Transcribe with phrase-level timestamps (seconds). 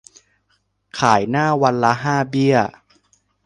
[0.99, 2.57] ขายหน้าวันละห้าเบี้ย